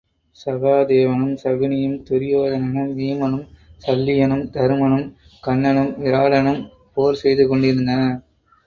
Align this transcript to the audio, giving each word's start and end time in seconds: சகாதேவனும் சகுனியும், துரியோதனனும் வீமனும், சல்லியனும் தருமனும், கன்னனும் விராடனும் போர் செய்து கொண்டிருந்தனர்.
சகாதேவனும் 0.39 1.35
சகுனியும், 1.43 1.97
துரியோதனனும் 2.07 2.89
வீமனும், 2.95 3.45
சல்லியனும் 3.81 4.45
தருமனும், 4.49 5.07
கன்னனும் 5.43 5.93
விராடனும் 6.01 6.61
போர் 6.93 7.21
செய்து 7.23 7.45
கொண்டிருந்தனர். 7.47 8.19